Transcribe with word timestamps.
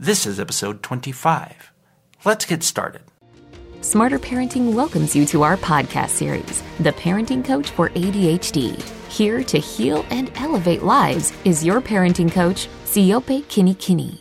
This 0.00 0.26
is 0.26 0.38
episode 0.38 0.84
25. 0.84 1.72
Let's 2.24 2.44
get 2.44 2.62
started. 2.62 3.02
Smarter 3.80 4.20
Parenting 4.20 4.72
welcomes 4.72 5.16
you 5.16 5.26
to 5.26 5.42
our 5.42 5.56
podcast 5.56 6.10
series, 6.10 6.62
The 6.78 6.92
Parenting 6.92 7.44
Coach 7.44 7.70
for 7.70 7.88
ADHD. 7.88 8.80
Here 9.10 9.42
to 9.42 9.58
heal 9.58 10.06
and 10.10 10.30
elevate 10.36 10.84
lives 10.84 11.32
is 11.44 11.64
your 11.64 11.80
parenting 11.80 12.30
coach, 12.30 12.68
Siope 12.84 13.42
Kinikini. 13.46 14.20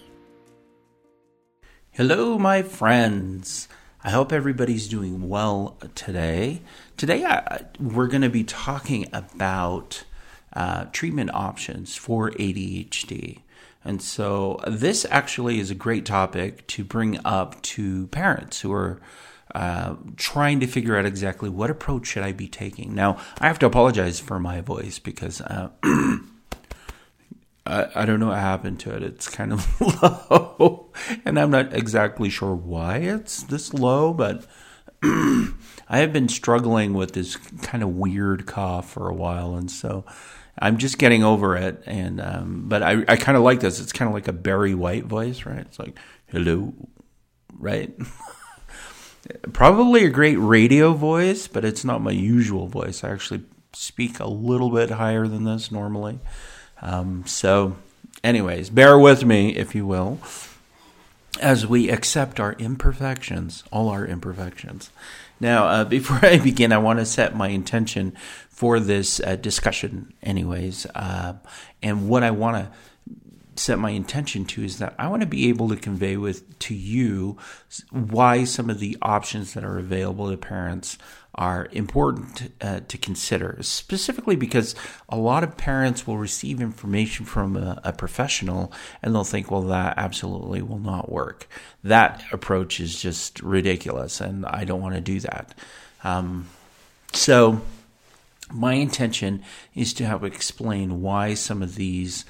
Hello, 1.91 2.39
my 2.39 2.64
friends. 2.64 3.68
I 4.04 4.09
hope 4.09 4.34
everybody's 4.34 4.88
doing 4.88 5.30
well 5.30 5.78
today. 5.94 6.64
Today, 6.98 7.23
I, 7.23 7.66
we're 7.80 8.07
going 8.07 8.23
to 8.23 8.30
be 8.30 8.44
talking 8.44 9.05
about 9.14 10.05
uh, 10.54 10.86
treatment 10.86 11.30
options 11.36 11.96
for 11.96 12.32
ADHD. 12.32 13.41
And 13.88 14.01
so, 14.01 14.59
this 14.67 15.05
actually 15.09 15.59
is 15.59 15.71
a 15.71 15.75
great 15.75 16.05
topic 16.05 16.67
to 16.67 16.83
bring 16.83 17.19
up 17.23 17.61
to 17.73 18.07
parents 18.07 18.59
who 18.59 18.73
are 18.73 19.00
uh, 19.55 19.95
trying 20.18 20.59
to 20.59 20.68
figure 20.68 20.97
out 20.97 21.05
exactly 21.05 21.50
what 21.50 21.69
approach 21.69 22.07
should 22.07 22.23
I 22.23 22.33
be 22.33 22.50
taking. 22.50 22.93
Now, 22.93 23.18
I 23.39 23.47
have 23.47 23.59
to 23.59 23.65
apologize 23.65 24.19
for 24.19 24.39
my 24.39 24.59
voice 24.59 25.00
because 25.00 25.39
uh, 25.39 25.69
I, 27.65 27.87
I, 27.95 28.05
don't 28.05 28.19
know 28.19 28.28
what 28.28 28.39
happened 28.39 28.81
to 28.81 28.93
it. 28.93 29.04
It's 29.04 29.29
kind 29.29 29.54
of 29.54 29.81
low, 30.29 30.92
and 31.23 31.39
I'm 31.39 31.51
not 31.51 31.73
exactly 31.73 32.30
sure 32.30 32.56
why 32.56 32.97
it's 32.97 33.44
this 33.44 33.73
low, 33.73 34.14
but 34.14 34.45
I 35.02 35.53
have 35.88 36.11
been 36.11 36.28
struggling 36.28 36.94
with 36.94 37.14
this 37.14 37.38
kind 37.38 37.83
of 37.83 37.95
weird 37.95 38.47
cough 38.47 38.92
for 38.92 39.08
a 39.08 39.16
while, 39.16 39.56
and 39.56 39.72
so 39.72 40.03
I'm 40.59 40.78
just 40.78 40.97
getting 40.97 41.23
over 41.23 41.56
it, 41.56 41.84
and 41.86 42.20
um, 42.20 42.64
but 42.67 42.81
I 42.84 43.03
I 43.08 43.16
kind 43.17 43.38
of 43.38 43.44
like 43.44 43.59
this. 43.59 43.80
It's 43.80 43.92
kind 43.92 44.08
of 44.08 44.14
like 44.14 44.28
a 44.28 44.34
Barry 44.34 44.73
White 44.73 45.06
voice, 45.06 45.45
right? 45.45 45.59
It's 45.59 45.80
like 45.80 45.98
hello, 46.28 46.73
right? 47.58 47.94
Probably 49.54 50.06
a 50.06 50.09
great 50.09 50.38
radio 50.38 50.94
voice, 50.94 51.48
but 51.48 51.66
it's 51.66 51.84
not 51.84 52.02
my 52.02 52.12
usual 52.12 52.68
voice. 52.68 53.04
I 53.04 53.09
actually 53.09 53.44
speak 53.73 54.20
a 54.20 54.28
little 54.28 54.70
bit 54.70 54.92
higher 54.92 55.28
than 55.28 55.44
this 55.44 55.72
normally. 55.72 56.20
Um, 56.81 57.26
so, 57.26 57.76
anyways, 58.24 58.70
bear 58.70 58.98
with 58.98 59.26
me, 59.26 59.56
if 59.56 59.76
you 59.76 59.86
will, 59.86 60.20
as 61.42 61.68
we 61.68 61.90
accept 61.90 62.40
our 62.40 62.53
imperfections, 62.53 63.64
all 63.72 63.90
our 63.90 64.06
imperfections. 64.06 64.92
Now, 65.40 65.68
uh, 65.68 65.84
before 65.98 66.20
I 66.22 66.38
begin, 66.38 66.72
I 66.72 66.78
want 66.78 67.00
to 67.00 67.06
set 67.06 67.36
my 67.36 67.50
intention 67.50 68.16
for 68.50 68.80
this 68.80 69.20
uh, 69.20 69.36
discussion, 69.36 70.14
anyways. 70.24 70.86
Uh, 70.96 71.34
and 71.84 72.10
what 72.10 72.24
I 72.24 72.32
want 72.32 72.58
to 72.58 72.72
set 73.60 73.80
my 73.80 73.90
intention 73.90 74.46
to 74.46 74.64
is 74.64 74.80
that 74.80 74.96
I 75.00 75.08
want 75.08 75.22
to 75.22 75.28
be 75.28 75.50
able 75.50 75.70
to 75.70 75.76
convey 75.76 76.18
with 76.18 76.58
to 76.60 76.76
you 76.76 77.38
why 77.92 78.44
some 78.44 78.70
of 78.70 78.80
the 78.80 78.98
options 79.02 79.54
that 79.54 79.64
are 79.64 79.78
available 79.78 80.30
to 80.30 80.38
parents 80.38 80.98
are 81.38 81.68
important 81.72 82.52
uh, 82.62 82.80
to 82.88 82.98
consider, 82.98 83.58
specifically 83.62 84.36
because 84.36 84.76
a 85.08 85.18
lot 85.18 85.44
of 85.44 85.56
parents 85.56 86.08
will 86.08 86.18
receive 86.18 86.60
information 86.60 87.26
from 87.26 87.56
a, 87.56 87.80
a, 87.84 87.94
professional 87.94 88.72
and 89.04 89.14
they'll 89.14 89.24
think, 89.24 89.52
well, 89.52 89.62
that 89.62 89.96
absolutely 89.98 90.62
will 90.62 90.80
not 90.80 91.12
work. 91.12 91.48
That 91.84 92.24
approach 92.32 92.80
is 92.80 93.00
just 93.00 93.42
ridiculous, 93.42 94.20
and 94.20 94.46
I 94.46 94.66
don't 94.66 94.82
want 94.82 94.96
to 94.96 95.02
do 95.02 95.20
that. 95.20 95.54
Um, 96.04 96.48
so, 97.14 97.62
my 98.52 98.74
intention 98.74 99.44
is 99.76 99.94
to 99.96 100.06
help 100.06 100.24
explain 100.24 101.02
why 101.02 101.34
some 101.34 101.62
of 101.62 101.76
these 101.76 102.26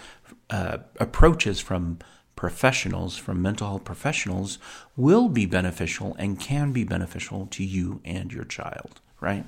uh, 0.50 0.80
approaches 1.00 1.60
from 1.60 2.00
professionals, 2.38 3.18
from 3.18 3.42
mental 3.42 3.68
health 3.68 3.84
professionals, 3.84 4.60
will 4.96 5.28
be 5.28 5.46
beneficial 5.46 6.16
and 6.18 6.40
can 6.40 6.72
be 6.72 6.86
beneficial 6.86 7.48
to 7.48 7.66
you 7.66 8.00
and 8.06 8.32
your 8.32 8.46
child, 8.46 9.02
right? 9.20 9.44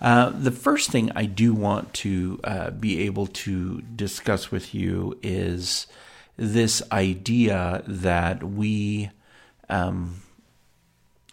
Uh, 0.00 0.30
the 0.30 0.50
first 0.50 0.90
thing 0.90 1.12
I 1.14 1.26
do 1.26 1.54
want 1.54 1.94
to 1.94 2.40
uh, 2.42 2.70
be 2.70 3.02
able 3.02 3.28
to 3.28 3.82
discuss 3.82 4.50
with 4.50 4.74
you 4.74 5.16
is 5.22 5.86
this 6.36 6.82
idea 6.90 7.82
that 7.86 8.42
we 8.42 9.10
um, 9.68 10.22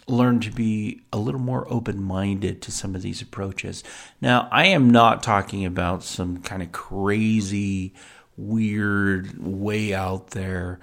learn 0.08 0.40
to 0.42 0.52
be 0.52 1.02
a 1.12 1.18
little 1.18 1.42
more 1.42 1.66
open 1.72 2.02
minded 2.04 2.62
to 2.62 2.72
some 2.72 2.96
of 2.96 3.02
these 3.02 3.22
approaches. 3.22 3.84
Now, 4.22 4.48
I 4.52 4.68
am 4.68 4.90
not 4.90 5.24
talking 5.24 5.66
about 5.66 6.04
some 6.04 6.42
kind 6.42 6.62
of 6.62 6.72
crazy, 6.72 7.94
weird, 8.38 9.38
way 9.38 9.94
out 9.94 10.32
there 10.32 10.80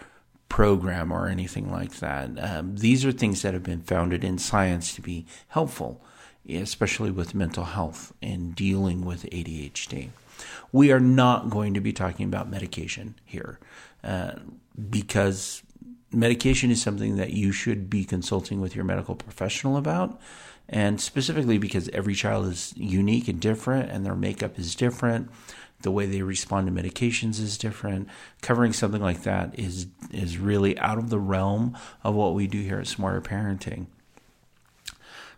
program 0.51 1.13
or 1.13 1.29
anything 1.29 1.71
like 1.71 2.01
that. 2.01 2.31
Um, 2.39 2.77
these 2.77 3.05
are 3.07 3.13
things 3.13 3.41
that 3.43 3.55
have 3.55 3.63
been 3.63 3.81
founded 3.81 4.23
in 4.23 4.37
science 4.37 4.95
to 4.95 5.01
be 5.01 5.25
helpful, 5.49 6.03
especially 6.49 7.11
with 7.11 7.35
mental 7.35 7.65
health 7.65 8.13
and 8.21 8.55
dealing 8.55 9.05
with 9.05 9.23
ADHD. 9.31 10.11
We 10.73 10.93
are 10.93 11.01
not 11.01 11.51
going 11.51 11.75
to 11.75 11.81
be 11.81 11.93
talking 11.93 12.27
about 12.27 12.51
medication 12.51 13.15
here 13.25 13.59
uh, 14.03 14.33
because 14.91 15.63
medication 16.13 16.71
is 16.71 16.83
something 16.83 17.17
that 17.17 17.31
you 17.31 17.53
should 17.53 17.89
be 17.89 18.05
consulting 18.05 18.61
with 18.61 18.75
your 18.75 18.85
medical 18.85 19.15
professional 19.15 19.77
about. 19.77 20.21
And 20.69 21.01
specifically 21.01 21.59
because 21.59 21.89
every 21.89 22.15
child 22.15 22.47
is 22.47 22.73
unique 22.77 23.29
and 23.29 23.41
different, 23.41 23.91
and 23.91 24.07
their 24.07 24.15
makeup 24.15 24.59
is 24.59 24.75
different, 24.75 25.29
the 25.83 25.91
way 25.91 26.07
they 26.07 26.23
respond 26.23 26.67
to 26.67 26.73
medications 26.73 27.41
is 27.41 27.59
different. 27.59 28.09
Covering 28.43 28.73
something 28.73 29.03
like 29.03 29.23
that 29.23 29.59
is 29.59 29.87
is 30.13 30.39
really 30.39 30.79
out 30.79 30.99
of 30.99 31.11
the 31.11 31.19
realm 31.19 31.77
of 32.03 32.15
what 32.15 32.35
we 32.35 32.47
do 32.47 32.61
here 32.61 32.79
at 32.79 32.87
Smarter 32.87 33.21
Parenting. 33.21 33.87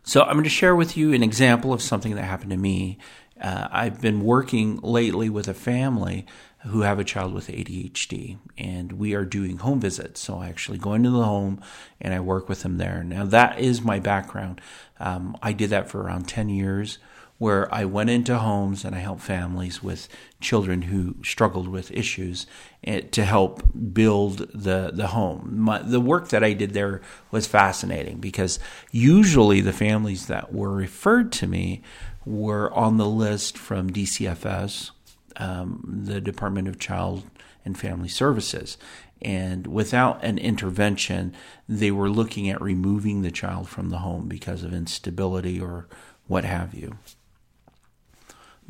So 0.04 0.22
I'm 0.22 0.32
going 0.32 0.44
to 0.44 0.50
share 0.50 0.74
with 0.74 0.96
you 0.96 1.12
an 1.12 1.22
example 1.22 1.72
of 1.72 1.80
something 1.80 2.16
that 2.16 2.24
happened 2.24 2.50
to 2.50 2.56
me. 2.56 2.98
Uh, 3.40 3.68
I've 3.70 4.00
been 4.00 4.22
working 4.22 4.78
lately 4.82 5.28
with 5.28 5.46
a 5.48 5.54
family 5.54 6.26
who 6.66 6.82
have 6.82 6.98
a 6.98 7.04
child 7.04 7.34
with 7.34 7.48
ADHD, 7.48 8.38
and 8.56 8.92
we 8.92 9.14
are 9.14 9.24
doing 9.24 9.58
home 9.58 9.80
visits. 9.80 10.20
So 10.20 10.38
I 10.38 10.48
actually 10.48 10.78
go 10.78 10.94
into 10.94 11.10
the 11.10 11.24
home 11.24 11.60
and 12.00 12.14
I 12.14 12.20
work 12.20 12.48
with 12.48 12.62
them 12.62 12.78
there. 12.78 13.02
Now, 13.02 13.24
that 13.26 13.58
is 13.58 13.82
my 13.82 13.98
background. 13.98 14.60
Um, 15.00 15.36
I 15.42 15.52
did 15.52 15.70
that 15.70 15.90
for 15.90 16.00
around 16.00 16.28
10 16.28 16.48
years, 16.48 16.98
where 17.42 17.72
I 17.74 17.84
went 17.84 18.08
into 18.08 18.38
homes 18.38 18.84
and 18.84 18.94
I 18.94 19.00
helped 19.00 19.22
families 19.22 19.82
with 19.82 20.08
children 20.40 20.82
who 20.82 21.16
struggled 21.24 21.66
with 21.66 21.90
issues 21.90 22.46
eh, 22.84 23.00
to 23.10 23.24
help 23.24 23.64
build 23.92 24.38
the, 24.54 24.92
the 24.94 25.08
home. 25.08 25.54
My, 25.58 25.82
the 25.82 26.00
work 26.00 26.28
that 26.28 26.44
I 26.44 26.52
did 26.52 26.72
there 26.72 27.00
was 27.32 27.48
fascinating 27.48 28.18
because 28.18 28.60
usually 28.92 29.60
the 29.60 29.72
families 29.72 30.26
that 30.26 30.54
were 30.54 30.70
referred 30.70 31.32
to 31.32 31.48
me 31.48 31.82
were 32.24 32.72
on 32.74 32.96
the 32.96 33.08
list 33.08 33.58
from 33.58 33.90
DCFS 33.90 34.92
um, 35.36 36.02
the 36.04 36.20
Department 36.20 36.68
of 36.68 36.78
Child 36.78 37.24
and 37.64 37.76
Family 37.76 38.08
Services. 38.08 38.78
And 39.20 39.66
without 39.66 40.22
an 40.22 40.38
intervention, 40.38 41.34
they 41.68 41.90
were 41.90 42.10
looking 42.10 42.48
at 42.50 42.60
removing 42.60 43.22
the 43.22 43.32
child 43.32 43.68
from 43.68 43.90
the 43.90 43.98
home 43.98 44.28
because 44.28 44.62
of 44.62 44.72
instability 44.72 45.60
or 45.60 45.88
what 46.28 46.44
have 46.44 46.74
you. 46.74 46.98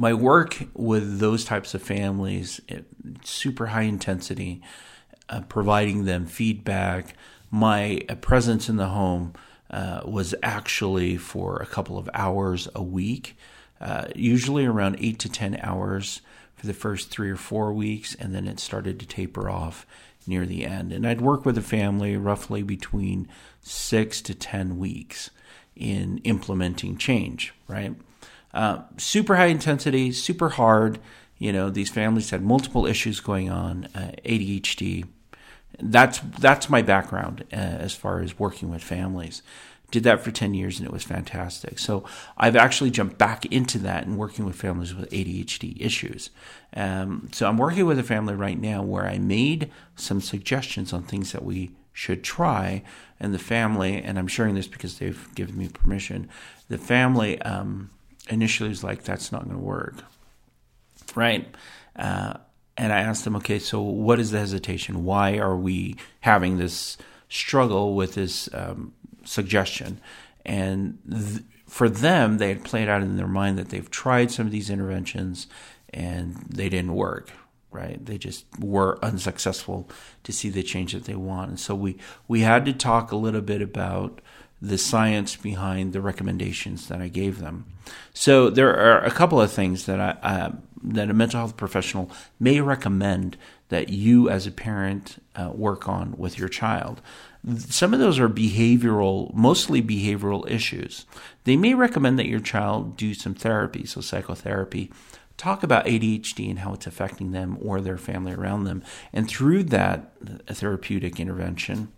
My 0.03 0.15
work 0.15 0.65
with 0.75 1.21
those 1.21 1.45
types 1.45 1.75
of 1.75 1.83
families, 1.83 2.61
super 3.23 3.67
high 3.67 3.83
intensity, 3.83 4.61
uh, 5.29 5.43
providing 5.43 6.07
them 6.07 6.27
feedback. 6.27 7.15
My 7.53 8.01
presence 8.21 8.69
in 8.69 8.79
the 8.79 8.89
home 8.89 9.35
uh, 9.71 10.01
was 10.05 10.35
actually 10.43 11.19
for 11.19 11.59
a 11.59 11.67
couple 11.67 11.99
of 11.99 12.11
hours 12.15 12.67
a 12.75 12.83
week, 12.83 13.37
uh, 13.81 14.07
usually 14.17 14.67
around 14.67 14.97
eight 14.99 15.21
to 15.21 15.29
10 15.29 15.61
hours 15.63 16.21
for 16.57 16.67
the 16.67 16.75
first 16.75 17.11
three 17.11 17.31
or 17.31 17.37
four 17.37 17.73
weeks, 17.73 18.17
and 18.17 18.34
then 18.34 18.49
it 18.49 18.59
started 18.59 18.99
to 18.99 19.07
taper 19.07 19.49
off 19.49 19.87
near 20.27 20.47
the 20.47 20.65
end. 20.65 20.93
And 20.93 21.07
I'd 21.07 21.21
work 21.21 21.45
with 21.45 21.57
a 21.57 21.63
family 21.63 22.17
roughly 22.17 22.65
between 22.65 23.28
six 23.60 24.21
to 24.22 24.34
10 24.34 24.78
weeks 24.78 25.31
in 25.77 26.19
implementing 26.25 26.97
change, 26.97 27.55
right? 27.69 27.95
Uh, 28.53 28.83
super 28.97 29.37
high 29.37 29.47
intensity, 29.47 30.13
super 30.13 30.51
hard. 30.51 30.99
You 31.39 31.53
know, 31.53 31.71
these 31.71 31.91
families 31.91 32.31
had 32.31 32.43
multiple 32.43 32.87
issues 32.87 33.21
going 33.21 33.51
on, 33.51 33.89
uh, 33.95 34.13
ADHD. 34.25 35.07
That's 35.81 36.21
that's 36.39 36.69
my 36.69 36.83
background 36.83 37.45
uh, 37.53 37.57
as 37.57 37.95
far 37.95 38.21
as 38.21 38.39
working 38.39 38.71
with 38.71 38.83
families 38.83 39.43
did 39.93 40.03
that 40.04 40.25
for 40.25 40.33
10 40.33 40.54
years 40.54 40.78
and 40.78 40.89
it 40.89 40.93
was 40.93 41.04
fantastic. 41.04 41.78
So 41.78 42.03
I've 42.37 42.57
actually 42.57 42.91
jumped 42.91 43.19
back 43.19 43.45
into 43.47 43.78
that 43.81 44.07
and 44.07 44.19
working 44.19 44.45
with 44.45 44.57
families 44.57 44.95
with 44.95 45.09
ADHD 45.10 45.81
issues. 45.81 46.31
Um, 46.75 47.28
so 47.31 47.47
I'm 47.47 47.59
working 47.59 47.87
with 47.87 47.98
a 47.98 48.03
family 48.03 48.34
right 48.34 48.59
now 48.59 48.83
where 48.83 49.07
I 49.07 49.19
made 49.19 49.71
some 49.95 50.21
suggestions 50.21 50.93
on 50.93 51.03
things 51.03 51.33
that 51.33 51.45
we 51.45 51.72
should 51.93 52.25
try. 52.25 52.83
And 53.21 53.34
the 53.34 53.39
family, 53.39 54.03
and 54.03 54.19
I'm 54.19 54.27
sharing 54.27 54.55
this 54.55 54.66
because 54.66 54.98
they've 54.98 55.28
given 55.34 55.57
me 55.59 55.69
permission, 55.69 56.28
the 56.69 56.78
family 56.78 57.41
um, 57.43 57.91
initially 58.28 58.69
was 58.69 58.84
like, 58.84 59.03
that's 59.03 59.33
not 59.33 59.45
going 59.45 59.57
to 59.57 59.63
work. 59.63 59.95
Right? 61.15 61.54
Uh, 61.97 62.34
and 62.77 62.92
I 62.92 63.01
asked 63.01 63.24
them, 63.24 63.36
okay, 63.36 63.59
so 63.59 63.80
what 63.80 64.19
is 64.19 64.30
the 64.30 64.39
hesitation? 64.39 65.04
Why 65.04 65.39
are 65.39 65.57
we 65.57 65.97
having 66.21 66.59
this 66.59 66.97
struggle 67.28 67.95
with 67.95 68.15
this 68.15 68.48
um, 68.54 68.95
suggestion? 69.24 70.01
And 70.45 70.98
th- 71.10 71.42
for 71.66 71.89
them, 71.89 72.39
they 72.39 72.48
had 72.48 72.65
played 72.65 72.89
out 72.89 73.03
in 73.03 73.16
their 73.16 73.28
mind 73.28 73.59
that 73.59 73.69
they've 73.69 73.91
tried 73.91 74.30
some 74.30 74.47
of 74.47 74.53
these 74.53 74.71
interventions 74.71 75.47
and 75.91 76.36
they 76.48 76.69
didn't 76.69 76.95
work, 76.95 77.30
right? 77.71 78.04
They 78.04 78.19
just 78.19 78.47
were 78.59 78.98
unsuccessful 79.03 79.89
to 80.24 80.33
see 80.33 80.48
the 80.48 80.63
change 80.63 80.92
that 80.92 81.04
they 81.04 81.15
want. 81.15 81.51
And 81.51 81.60
so 81.60 81.74
we, 81.74 81.98
we 82.28 82.41
had 82.41 82.65
to 82.66 82.72
talk 82.72 83.13
a 83.13 83.16
little 83.16 83.41
bit 83.42 83.63
about 83.63 84.21
the 84.62 84.78
science 84.78 85.34
behind 85.34 85.92
the 85.92 86.00
recommendations 86.00 86.86
that 86.86 87.03
I 87.03 87.09
gave 87.09 87.41
them. 87.41 87.66
So 88.14 88.48
there 88.48 88.74
are 88.74 89.04
a 89.04 89.10
couple 89.10 89.41
of 89.41 89.50
things 89.50 89.86
that 89.86 90.00
I, 90.00 90.10
uh, 90.22 90.53
that 90.84 91.10
a 91.10 91.14
mental 91.14 91.41
health 91.41 91.56
professional 91.56 92.10
may 92.38 92.60
recommend 92.60 93.36
that 93.70 93.88
you 93.88 94.30
as 94.30 94.47
a 94.47 94.53
parent 94.53 95.22
uh, 95.34 95.50
work 95.53 95.88
on 95.88 96.14
with 96.16 96.38
your 96.38 96.48
child. 96.48 97.03
Some 97.56 97.92
of 97.92 97.98
those 97.98 98.20
are 98.20 98.28
behavioral, 98.28 99.34
mostly 99.34 99.82
behavioral 99.82 100.48
issues. 100.48 101.06
They 101.42 101.56
may 101.56 101.74
recommend 101.74 102.18
that 102.20 102.28
your 102.28 102.41
child 102.41 102.97
do 102.97 103.14
some 103.14 103.34
therapy, 103.34 103.84
so 103.84 104.00
psychotherapy. 104.00 104.92
Talk 105.36 105.64
about 105.64 105.86
ADHD 105.86 106.50
and 106.50 106.60
how 106.60 106.74
it's 106.74 106.86
affecting 106.86 107.32
them 107.32 107.59
or 107.60 107.80
their 107.80 107.98
family 107.98 108.32
around 108.32 108.62
them. 108.62 108.84
And 109.12 109.28
through 109.28 109.64
that 109.64 110.12
therapeutic 110.47 111.18
intervention, 111.18 111.92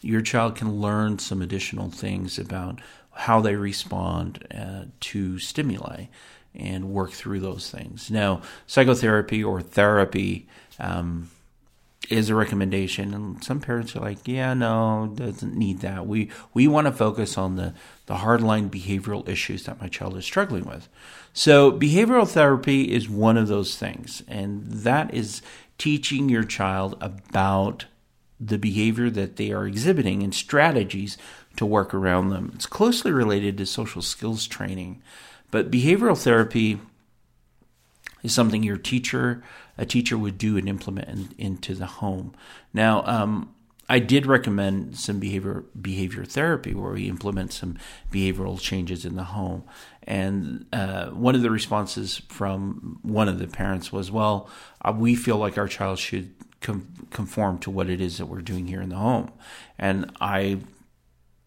your 0.00 0.20
child 0.20 0.56
can 0.56 0.80
learn 0.80 1.18
some 1.18 1.42
additional 1.42 1.90
things 1.90 2.38
about 2.38 2.80
how 3.12 3.40
they 3.40 3.56
respond 3.56 4.46
uh, 4.56 4.84
to 5.00 5.38
stimuli 5.38 6.06
and 6.54 6.90
work 6.90 7.10
through 7.12 7.40
those 7.40 7.70
things. 7.70 8.10
Now, 8.10 8.42
psychotherapy 8.66 9.42
or 9.42 9.60
therapy 9.60 10.46
um, 10.78 11.30
is 12.08 12.30
a 12.30 12.34
recommendation, 12.34 13.12
and 13.12 13.42
some 13.42 13.60
parents 13.60 13.94
are 13.96 14.00
like, 14.00 14.26
"Yeah, 14.26 14.54
no, 14.54 15.12
doesn't 15.14 15.56
need 15.56 15.80
that." 15.80 16.06
We 16.06 16.30
we 16.54 16.68
want 16.68 16.86
to 16.86 16.92
focus 16.92 17.36
on 17.36 17.56
the 17.56 17.74
the 18.06 18.16
hardline 18.16 18.70
behavioral 18.70 19.28
issues 19.28 19.64
that 19.64 19.80
my 19.80 19.88
child 19.88 20.16
is 20.16 20.24
struggling 20.24 20.64
with. 20.64 20.88
So, 21.32 21.72
behavioral 21.72 22.28
therapy 22.28 22.92
is 22.92 23.08
one 23.08 23.36
of 23.36 23.48
those 23.48 23.76
things, 23.76 24.22
and 24.28 24.64
that 24.68 25.12
is 25.12 25.42
teaching 25.76 26.28
your 26.28 26.44
child 26.44 26.96
about 27.00 27.86
the 28.40 28.58
behavior 28.58 29.10
that 29.10 29.36
they 29.36 29.52
are 29.52 29.66
exhibiting 29.66 30.22
and 30.22 30.34
strategies 30.34 31.18
to 31.56 31.66
work 31.66 31.92
around 31.92 32.28
them. 32.28 32.52
It's 32.54 32.66
closely 32.66 33.10
related 33.10 33.58
to 33.58 33.66
social 33.66 34.02
skills 34.02 34.46
training, 34.46 35.02
but 35.50 35.70
behavioral 35.70 36.20
therapy 36.20 36.78
is 38.22 38.34
something 38.34 38.62
your 38.62 38.76
teacher, 38.76 39.42
a 39.76 39.86
teacher 39.86 40.16
would 40.16 40.38
do 40.38 40.56
and 40.56 40.68
implement 40.68 41.08
in, 41.08 41.28
into 41.38 41.74
the 41.74 41.86
home. 41.86 42.34
Now, 42.72 43.02
um, 43.06 43.54
I 43.88 44.00
did 44.00 44.26
recommend 44.26 44.98
some 44.98 45.18
behavior 45.18 45.64
behavior 45.80 46.24
therapy 46.24 46.74
where 46.74 46.92
we 46.92 47.08
implement 47.08 47.52
some 47.52 47.78
behavioral 48.12 48.60
changes 48.60 49.04
in 49.06 49.16
the 49.16 49.24
home. 49.24 49.64
And 50.02 50.66
uh, 50.72 51.06
one 51.06 51.34
of 51.34 51.42
the 51.42 51.50
responses 51.50 52.20
from 52.28 52.98
one 53.02 53.28
of 53.28 53.38
the 53.38 53.46
parents 53.46 53.90
was, 53.90 54.10
"Well, 54.10 54.48
uh, 54.82 54.92
we 54.96 55.14
feel 55.14 55.38
like 55.38 55.56
our 55.56 55.68
child 55.68 55.98
should 55.98 56.34
com- 56.60 56.88
conform 57.10 57.58
to 57.60 57.70
what 57.70 57.90
it 57.90 58.00
is 58.00 58.18
that 58.18 58.26
we're 58.26 58.40
doing 58.40 58.66
here 58.66 58.80
in 58.80 58.88
the 58.88 58.96
home. 58.96 59.30
And 59.78 60.10
I 60.20 60.58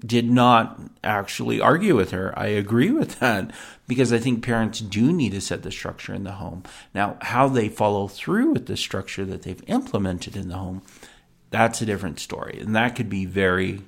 did 0.06 0.30
not 0.30 0.80
actually 1.04 1.62
argue 1.62 1.96
with 1.96 2.12
her. 2.12 2.38
I 2.38 2.48
agree 2.48 2.92
with 2.92 3.20
that 3.20 3.52
because 3.88 4.12
I 4.12 4.18
think 4.18 4.44
parents 4.44 4.80
do 4.80 5.14
need 5.14 5.32
to 5.34 5.42
set 5.42 5.64
the 5.64 5.72
structure 5.72 6.14
in 6.14 6.24
the 6.24 6.34
home. 6.34 6.64
Now, 6.94 7.18
how 7.22 7.48
they 7.48 7.70
follow 7.70 8.08
through 8.08 8.52
with 8.52 8.66
the 8.66 8.78
structure 8.78 9.26
that 9.26 9.44
they've 9.44 9.64
implemented 9.68 10.36
in 10.36 10.50
the 10.50 10.58
home, 10.58 10.82
that's 11.52 11.82
a 11.82 11.86
different 11.86 12.20
story. 12.20 12.58
And 12.60 12.76
that 12.76 12.96
could 12.96 13.10
be 13.10 13.26
very 13.26 13.82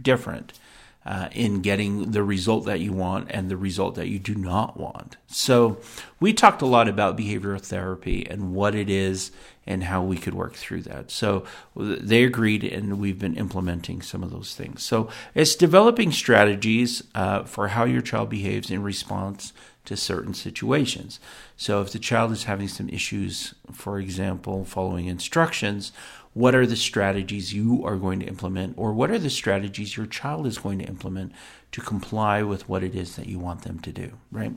different 0.00 0.54
uh, 1.04 1.28
in 1.32 1.60
getting 1.60 2.12
the 2.12 2.22
result 2.22 2.64
that 2.66 2.80
you 2.80 2.92
want 2.92 3.28
and 3.30 3.50
the 3.50 3.56
result 3.56 3.96
that 3.96 4.08
you 4.08 4.18
do 4.18 4.34
not 4.34 4.76
want. 4.76 5.16
So, 5.26 5.78
we 6.20 6.32
talked 6.32 6.62
a 6.62 6.66
lot 6.66 6.88
about 6.88 7.18
behavioral 7.18 7.60
therapy 7.60 8.26
and 8.28 8.54
what 8.54 8.74
it 8.74 8.88
is 8.88 9.32
and 9.66 9.84
how 9.84 10.02
we 10.02 10.16
could 10.16 10.34
work 10.34 10.54
through 10.54 10.82
that. 10.82 11.10
So, 11.10 11.44
they 11.76 12.22
agreed, 12.22 12.62
and 12.64 13.00
we've 13.00 13.18
been 13.18 13.36
implementing 13.36 14.02
some 14.02 14.22
of 14.22 14.30
those 14.30 14.54
things. 14.54 14.82
So, 14.82 15.08
it's 15.34 15.56
developing 15.56 16.12
strategies 16.12 17.02
uh, 17.14 17.44
for 17.44 17.68
how 17.68 17.84
your 17.84 18.02
child 18.02 18.30
behaves 18.30 18.70
in 18.70 18.82
response 18.82 19.52
to 19.84 19.96
certain 19.96 20.34
situations. 20.34 21.18
So, 21.56 21.80
if 21.80 21.90
the 21.90 21.98
child 21.98 22.32
is 22.32 22.44
having 22.44 22.68
some 22.68 22.88
issues, 22.88 23.54
for 23.72 23.98
example, 23.98 24.64
following 24.64 25.06
instructions, 25.06 25.92
what 26.34 26.54
are 26.54 26.66
the 26.66 26.76
strategies 26.76 27.52
you 27.52 27.84
are 27.84 27.96
going 27.96 28.20
to 28.20 28.26
implement, 28.26 28.74
or 28.78 28.92
what 28.92 29.10
are 29.10 29.18
the 29.18 29.30
strategies 29.30 29.96
your 29.96 30.06
child 30.06 30.46
is 30.46 30.58
going 30.58 30.78
to 30.78 30.86
implement 30.86 31.32
to 31.72 31.80
comply 31.80 32.42
with 32.42 32.68
what 32.68 32.82
it 32.82 32.94
is 32.94 33.16
that 33.16 33.26
you 33.26 33.38
want 33.38 33.62
them 33.62 33.78
to 33.80 33.92
do, 33.92 34.12
right? 34.30 34.52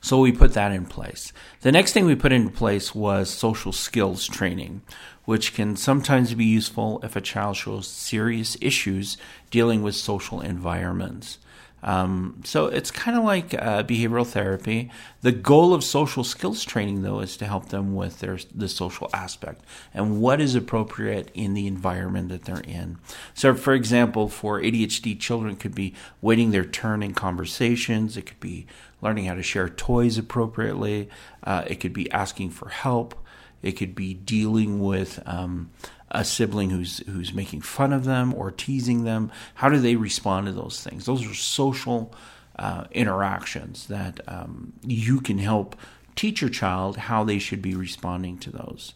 So 0.00 0.20
we 0.20 0.32
put 0.32 0.54
that 0.54 0.72
in 0.72 0.86
place. 0.86 1.32
The 1.62 1.72
next 1.72 1.92
thing 1.92 2.06
we 2.06 2.14
put 2.14 2.32
into 2.32 2.50
place 2.50 2.94
was 2.94 3.28
social 3.28 3.72
skills 3.72 4.26
training, 4.26 4.82
which 5.24 5.54
can 5.54 5.76
sometimes 5.76 6.34
be 6.34 6.44
useful 6.44 7.00
if 7.02 7.16
a 7.16 7.20
child 7.20 7.56
shows 7.56 7.88
serious 7.88 8.56
issues 8.60 9.18
dealing 9.50 9.82
with 9.82 9.94
social 9.94 10.40
environments. 10.40 11.38
Um, 11.82 12.40
so 12.44 12.66
it's 12.66 12.90
kind 12.90 13.16
of 13.16 13.24
like 13.24 13.54
uh, 13.54 13.82
behavioral 13.84 14.26
therapy. 14.26 14.90
The 15.20 15.32
goal 15.32 15.74
of 15.74 15.84
social 15.84 16.24
skills 16.24 16.64
training, 16.64 17.02
though, 17.02 17.20
is 17.20 17.36
to 17.36 17.46
help 17.46 17.68
them 17.68 17.94
with 17.94 18.20
their 18.20 18.38
the 18.54 18.68
social 18.68 19.08
aspect 19.12 19.64
and 19.94 20.20
what 20.20 20.40
is 20.40 20.54
appropriate 20.54 21.30
in 21.34 21.54
the 21.54 21.66
environment 21.66 22.28
that 22.30 22.44
they're 22.44 22.60
in. 22.60 22.98
So, 23.34 23.54
for 23.54 23.74
example, 23.74 24.28
for 24.28 24.60
ADHD 24.60 25.18
children, 25.18 25.52
it 25.52 25.60
could 25.60 25.74
be 25.74 25.94
waiting 26.20 26.50
their 26.50 26.64
turn 26.64 27.02
in 27.02 27.14
conversations. 27.14 28.16
It 28.16 28.22
could 28.22 28.40
be 28.40 28.66
learning 29.00 29.26
how 29.26 29.34
to 29.34 29.42
share 29.42 29.68
toys 29.68 30.18
appropriately. 30.18 31.08
Uh, 31.44 31.64
it 31.66 31.76
could 31.76 31.92
be 31.92 32.10
asking 32.10 32.50
for 32.50 32.68
help. 32.68 33.14
It 33.62 33.72
could 33.72 33.94
be 33.94 34.14
dealing 34.14 34.80
with 34.80 35.20
um, 35.26 35.70
a 36.10 36.24
sibling 36.24 36.70
who's 36.70 36.98
who's 37.06 37.32
making 37.32 37.60
fun 37.60 37.92
of 37.92 38.04
them 38.04 38.34
or 38.34 38.50
teasing 38.50 39.04
them? 39.04 39.30
How 39.54 39.68
do 39.68 39.78
they 39.78 39.96
respond 39.96 40.46
to 40.46 40.52
those 40.52 40.82
things? 40.82 41.06
Those 41.06 41.26
are 41.26 41.34
social 41.34 42.12
uh, 42.58 42.84
interactions 42.90 43.86
that 43.86 44.20
um, 44.26 44.72
you 44.84 45.20
can 45.20 45.38
help 45.38 45.76
teach 46.16 46.40
your 46.40 46.50
child 46.50 46.96
how 46.96 47.22
they 47.24 47.38
should 47.38 47.62
be 47.62 47.74
responding 47.74 48.38
to 48.38 48.50
those. 48.50 48.94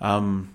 Um, 0.00 0.54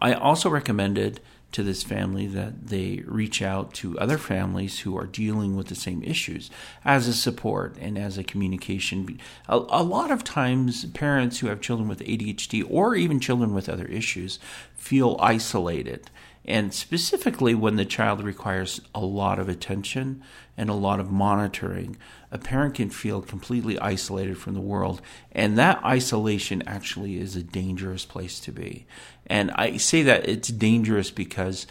I 0.00 0.12
also 0.12 0.50
recommended 0.50 1.20
to 1.52 1.62
this 1.62 1.82
family 1.82 2.26
that 2.26 2.68
they 2.68 3.02
reach 3.06 3.42
out 3.42 3.72
to 3.74 3.98
other 3.98 4.18
families 4.18 4.80
who 4.80 4.96
are 4.96 5.06
dealing 5.06 5.56
with 5.56 5.68
the 5.68 5.74
same 5.74 6.02
issues 6.02 6.50
as 6.84 7.06
a 7.06 7.14
support 7.14 7.76
and 7.80 7.98
as 7.98 8.18
a 8.18 8.24
communication. 8.24 9.18
A, 9.48 9.56
a, 9.56 9.82
lot 9.82 10.10
of 10.10 10.24
times, 10.24 10.84
parents 10.86 11.38
who 11.38 11.48
have 11.48 11.60
children 11.60 11.88
with 11.88 12.00
ADHD 12.00 12.64
or 12.68 12.94
even 12.94 13.20
children 13.20 13.54
with 13.54 13.68
other 13.68 13.86
issues 13.86 14.38
feel 14.74 15.16
isolated. 15.20 16.10
And 16.44 16.74
specifically, 16.74 17.54
when 17.54 17.76
the 17.76 17.84
child 17.84 18.22
requires 18.22 18.80
a 18.94 19.00
lot 19.00 19.38
of 19.38 19.48
attention 19.48 20.22
and 20.56 20.68
a 20.68 20.74
lot 20.74 20.98
of 20.98 21.10
monitoring, 21.10 21.96
a 22.32 22.38
parent 22.38 22.74
can 22.74 22.90
feel 22.90 23.22
completely 23.22 23.78
isolated 23.78 24.38
from 24.38 24.54
the 24.54 24.60
world. 24.60 25.00
And 25.30 25.56
that 25.58 25.82
isolation 25.84 26.62
actually 26.66 27.20
is 27.20 27.36
a 27.36 27.42
dangerous 27.42 28.04
place 28.04 28.40
to 28.40 28.52
be. 28.52 28.86
And 29.26 29.52
I 29.52 29.76
say 29.76 30.02
that 30.02 30.28
it's 30.28 30.48
dangerous 30.48 31.10
because 31.10 31.66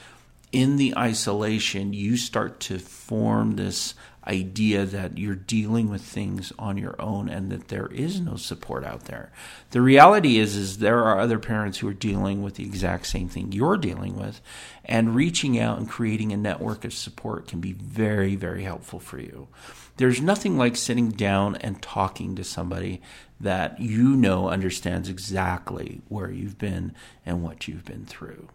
in 0.51 0.77
the 0.77 0.97
isolation, 0.97 1.93
you 1.93 2.17
start 2.17 2.59
to 2.61 2.79
form 2.79 3.55
this 3.55 3.93
idea 4.27 4.85
that 4.85 5.17
you're 5.17 5.35
dealing 5.35 5.89
with 5.89 6.01
things 6.01 6.53
on 6.59 6.77
your 6.77 6.95
own 7.01 7.27
and 7.27 7.51
that 7.51 7.69
there 7.69 7.87
is 7.87 8.19
no 8.19 8.35
support 8.35 8.83
out 8.83 9.05
there. 9.05 9.31
The 9.71 9.81
reality 9.81 10.37
is 10.37 10.55
is 10.55 10.77
there 10.77 11.03
are 11.03 11.19
other 11.19 11.39
parents 11.39 11.79
who 11.79 11.87
are 11.87 11.93
dealing 11.93 12.43
with 12.43 12.55
the 12.55 12.63
exact 12.63 13.07
same 13.07 13.29
thing 13.29 13.51
you're 13.51 13.77
dealing 13.77 14.19
with 14.19 14.39
and 14.85 15.15
reaching 15.15 15.59
out 15.59 15.79
and 15.79 15.89
creating 15.89 16.31
a 16.31 16.37
network 16.37 16.85
of 16.85 16.93
support 16.93 17.47
can 17.47 17.59
be 17.59 17.73
very 17.73 18.35
very 18.35 18.63
helpful 18.63 18.99
for 18.99 19.19
you. 19.19 19.47
There's 19.97 20.21
nothing 20.21 20.57
like 20.57 20.75
sitting 20.75 21.09
down 21.09 21.55
and 21.57 21.81
talking 21.81 22.35
to 22.35 22.43
somebody 22.43 23.01
that 23.39 23.79
you 23.79 24.15
know 24.15 24.49
understands 24.49 25.09
exactly 25.09 26.01
where 26.09 26.31
you've 26.31 26.59
been 26.59 26.93
and 27.25 27.43
what 27.43 27.67
you've 27.67 27.85
been 27.85 28.05
through. 28.05 28.47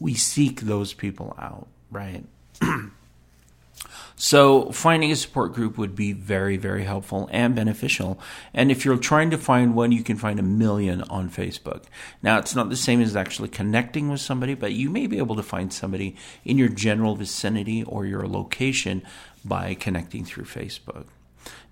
We 0.00 0.14
seek 0.14 0.62
those 0.62 0.92
people 0.92 1.34
out, 1.38 1.68
right? 1.90 2.24
So, 4.18 4.70
finding 4.72 5.12
a 5.12 5.16
support 5.16 5.52
group 5.52 5.76
would 5.76 5.94
be 5.94 6.12
very, 6.14 6.56
very 6.56 6.84
helpful 6.84 7.28
and 7.30 7.54
beneficial. 7.54 8.18
And 8.54 8.70
if 8.70 8.82
you're 8.82 8.96
trying 8.96 9.28
to 9.30 9.36
find 9.36 9.74
one, 9.74 9.92
you 9.92 10.02
can 10.02 10.16
find 10.16 10.38
a 10.40 10.42
million 10.42 11.02
on 11.02 11.28
Facebook. 11.28 11.84
Now, 12.22 12.38
it's 12.38 12.54
not 12.54 12.70
the 12.70 12.76
same 12.76 13.02
as 13.02 13.14
actually 13.14 13.50
connecting 13.50 14.08
with 14.08 14.22
somebody, 14.22 14.54
but 14.54 14.72
you 14.72 14.88
may 14.88 15.06
be 15.06 15.18
able 15.18 15.36
to 15.36 15.42
find 15.42 15.70
somebody 15.70 16.16
in 16.46 16.56
your 16.56 16.70
general 16.70 17.14
vicinity 17.14 17.82
or 17.82 18.06
your 18.06 18.26
location 18.26 19.02
by 19.44 19.74
connecting 19.74 20.24
through 20.24 20.44
Facebook. 20.44 21.04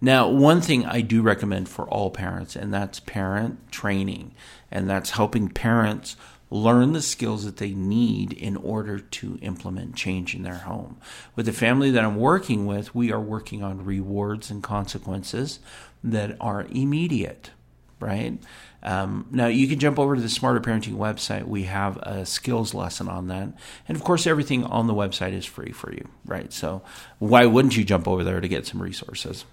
Now, 0.01 0.29
one 0.29 0.61
thing 0.61 0.85
I 0.85 1.01
do 1.01 1.23
recommend 1.23 1.71
for 1.71 1.89
all 1.89 2.11
parents, 2.11 2.57
and 2.57 2.75
that's 2.75 3.01
parent 3.01 3.73
training, 3.73 4.35
and 4.71 4.89
that's 4.89 5.11
helping 5.11 5.49
parents 5.49 6.17
learn 6.55 6.93
the 6.93 7.03
skills 7.03 7.45
that 7.45 7.57
they 7.57 7.75
need 7.75 8.33
in 8.33 8.57
order 8.57 9.01
to 9.01 9.37
implement 9.43 9.97
change 9.97 10.37
in 10.37 10.45
their 10.45 10.59
home. 10.59 10.97
With 11.35 11.47
the 11.47 11.53
family 11.53 11.91
that 11.91 12.05
I'm 12.05 12.15
working 12.15 12.65
with, 12.65 12.95
we 12.95 13.11
are 13.11 13.21
working 13.21 13.65
on 13.65 13.85
rewards 13.85 14.53
and 14.53 14.63
consequences 14.63 15.59
that 16.05 16.37
are 16.41 16.65
immediate, 16.71 17.51
right? 17.99 18.39
Um, 18.85 19.27
now, 19.33 19.49
you 19.49 19.67
can 19.67 19.81
jump 19.81 19.99
over 19.99 20.15
to 20.15 20.23
the 20.23 20.29
Smarter 20.29 20.61
Parenting 20.61 20.95
website. 20.95 21.45
We 21.45 21.65
have 21.65 21.97
a 21.97 22.25
skills 22.25 22.73
lesson 22.73 23.09
on 23.09 23.27
that. 23.29 23.49
And 23.89 23.97
of 23.97 24.05
course, 24.05 24.25
everything 24.25 24.63
on 24.63 24.87
the 24.87 24.95
website 24.95 25.33
is 25.33 25.45
free 25.45 25.73
for 25.73 25.93
you, 25.93 26.07
right? 26.25 26.53
So, 26.53 26.83
why 27.19 27.47
wouldn't 27.47 27.77
you 27.77 27.83
jump 27.83 28.07
over 28.07 28.23
there 28.23 28.41
to 28.41 28.49
get 28.49 28.65
some 28.65 28.81
resources? 28.81 29.45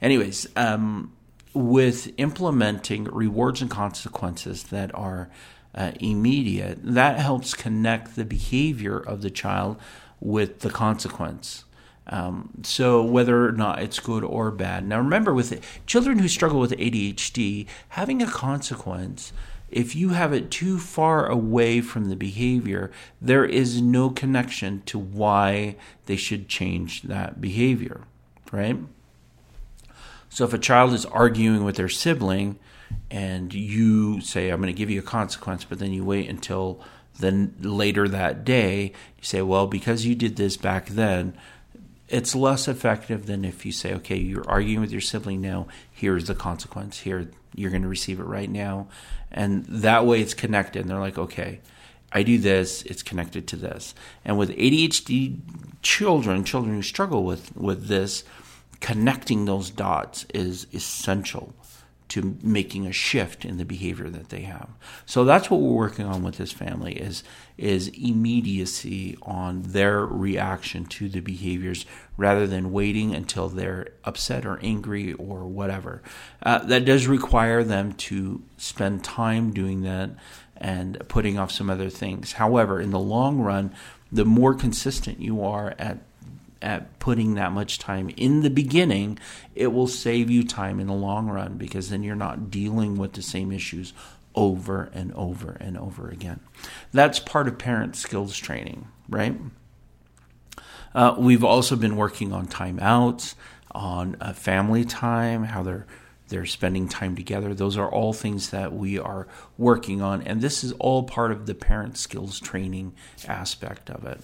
Anyways, 0.00 0.46
um, 0.54 1.12
with 1.54 2.12
implementing 2.18 3.04
rewards 3.04 3.60
and 3.62 3.70
consequences 3.70 4.64
that 4.64 4.94
are 4.94 5.28
uh, 5.74 5.92
immediate, 6.00 6.78
that 6.82 7.18
helps 7.18 7.54
connect 7.54 8.16
the 8.16 8.24
behavior 8.24 8.98
of 8.98 9.22
the 9.22 9.30
child 9.30 9.76
with 10.20 10.60
the 10.60 10.70
consequence. 10.70 11.64
Um, 12.06 12.50
so 12.62 13.02
whether 13.02 13.46
or 13.46 13.52
not 13.52 13.80
it's 13.80 14.00
good 14.00 14.24
or 14.24 14.50
bad. 14.50 14.86
Now 14.86 14.98
remember, 14.98 15.32
with 15.32 15.52
it, 15.52 15.62
children 15.86 16.18
who 16.18 16.28
struggle 16.28 16.58
with 16.58 16.72
ADHD, 16.72 17.66
having 17.90 18.20
a 18.20 18.26
consequence, 18.26 19.32
if 19.70 19.94
you 19.94 20.10
have 20.10 20.32
it 20.32 20.50
too 20.50 20.78
far 20.78 21.26
away 21.26 21.80
from 21.80 22.06
the 22.08 22.16
behavior, 22.16 22.90
there 23.20 23.44
is 23.44 23.80
no 23.80 24.10
connection 24.10 24.82
to 24.86 24.98
why 24.98 25.76
they 26.06 26.16
should 26.16 26.48
change 26.48 27.02
that 27.02 27.40
behavior, 27.40 28.02
right? 28.50 28.76
So 30.30 30.44
if 30.44 30.54
a 30.54 30.58
child 30.58 30.94
is 30.94 31.04
arguing 31.04 31.64
with 31.64 31.76
their 31.76 31.88
sibling 31.88 32.58
and 33.10 33.52
you 33.52 34.20
say, 34.20 34.48
I'm 34.48 34.60
going 34.60 34.72
to 34.72 34.78
give 34.78 34.88
you 34.88 35.00
a 35.00 35.02
consequence, 35.02 35.64
but 35.64 35.78
then 35.78 35.92
you 35.92 36.04
wait 36.04 36.30
until 36.30 36.80
then 37.18 37.54
later 37.60 38.08
that 38.08 38.44
day, 38.44 38.92
you 39.18 39.24
say, 39.24 39.42
well, 39.42 39.66
because 39.66 40.06
you 40.06 40.14
did 40.14 40.36
this 40.36 40.56
back 40.56 40.86
then, 40.86 41.36
it's 42.08 42.34
less 42.34 42.68
effective 42.68 43.26
than 43.26 43.44
if 43.44 43.66
you 43.66 43.72
say, 43.72 43.92
okay, 43.94 44.16
you're 44.16 44.48
arguing 44.48 44.80
with 44.80 44.92
your 44.92 45.00
sibling 45.00 45.40
now, 45.40 45.66
here's 45.90 46.26
the 46.26 46.34
consequence. 46.34 47.00
Here, 47.00 47.30
you're 47.54 47.70
going 47.70 47.82
to 47.82 47.88
receive 47.88 48.20
it 48.20 48.24
right 48.24 48.50
now. 48.50 48.88
And 49.30 49.64
that 49.66 50.06
way 50.06 50.20
it's 50.20 50.34
connected. 50.34 50.80
And 50.80 50.90
they're 50.90 50.98
like, 50.98 51.18
okay, 51.18 51.60
I 52.12 52.22
do 52.22 52.38
this, 52.38 52.82
it's 52.82 53.02
connected 53.02 53.46
to 53.48 53.56
this. 53.56 53.94
And 54.24 54.38
with 54.38 54.50
ADHD 54.50 55.38
children, 55.82 56.44
children 56.44 56.74
who 56.74 56.82
struggle 56.82 57.24
with, 57.24 57.56
with 57.56 57.86
this, 57.86 58.24
connecting 58.80 59.44
those 59.44 59.70
dots 59.70 60.26
is 60.32 60.66
essential 60.72 61.54
to 62.10 62.36
making 62.42 62.86
a 62.86 62.92
shift 62.92 63.44
in 63.44 63.56
the 63.56 63.64
behavior 63.64 64.08
that 64.08 64.30
they 64.30 64.40
have. 64.40 64.68
So 65.06 65.24
that's 65.24 65.48
what 65.48 65.60
we're 65.60 65.76
working 65.76 66.06
on 66.06 66.24
with 66.24 66.38
this 66.38 66.50
family 66.50 66.94
is 66.94 67.22
is 67.56 67.88
immediacy 67.88 69.16
on 69.22 69.62
their 69.62 70.04
reaction 70.04 70.86
to 70.86 71.08
the 71.08 71.20
behaviors 71.20 71.86
rather 72.16 72.48
than 72.48 72.72
waiting 72.72 73.14
until 73.14 73.48
they're 73.48 73.92
upset 74.02 74.44
or 74.44 74.58
angry 74.60 75.12
or 75.12 75.44
whatever. 75.44 76.02
Uh, 76.42 76.58
that 76.64 76.84
does 76.84 77.06
require 77.06 77.62
them 77.62 77.92
to 77.92 78.42
spend 78.56 79.04
time 79.04 79.52
doing 79.52 79.82
that 79.82 80.10
and 80.56 81.00
putting 81.06 81.38
off 81.38 81.52
some 81.52 81.70
other 81.70 81.90
things. 81.90 82.32
However, 82.32 82.80
in 82.80 82.90
the 82.90 82.98
long 82.98 83.40
run, 83.40 83.72
the 84.10 84.24
more 84.24 84.54
consistent 84.54 85.20
you 85.20 85.44
are 85.44 85.74
at 85.78 85.98
at 86.62 86.98
putting 86.98 87.34
that 87.34 87.52
much 87.52 87.78
time 87.78 88.10
in 88.16 88.42
the 88.42 88.50
beginning, 88.50 89.18
it 89.54 89.68
will 89.68 89.86
save 89.86 90.30
you 90.30 90.44
time 90.44 90.80
in 90.80 90.86
the 90.86 90.94
long 90.94 91.28
run 91.28 91.56
because 91.56 91.90
then 91.90 92.02
you're 92.02 92.14
not 92.16 92.50
dealing 92.50 92.96
with 92.96 93.14
the 93.14 93.22
same 93.22 93.50
issues 93.52 93.92
over 94.34 94.90
and 94.92 95.12
over 95.14 95.56
and 95.60 95.76
over 95.76 96.08
again. 96.08 96.40
That's 96.92 97.18
part 97.18 97.48
of 97.48 97.58
parent 97.58 97.96
skills 97.96 98.36
training, 98.36 98.88
right? 99.08 99.36
Uh, 100.94 101.14
we've 101.18 101.44
also 101.44 101.76
been 101.76 101.96
working 101.96 102.32
on 102.32 102.46
timeouts, 102.46 103.34
on 103.70 104.16
uh, 104.20 104.32
family 104.32 104.84
time, 104.84 105.44
how 105.44 105.62
they're 105.62 105.86
they're 106.28 106.46
spending 106.46 106.88
time 106.88 107.16
together. 107.16 107.54
Those 107.54 107.76
are 107.76 107.90
all 107.90 108.12
things 108.12 108.50
that 108.50 108.72
we 108.72 109.00
are 109.00 109.26
working 109.58 110.00
on, 110.00 110.22
and 110.22 110.40
this 110.40 110.62
is 110.62 110.70
all 110.74 111.02
part 111.02 111.32
of 111.32 111.46
the 111.46 111.56
parent 111.56 111.98
skills 111.98 112.38
training 112.38 112.94
aspect 113.26 113.90
of 113.90 114.04
it. 114.04 114.20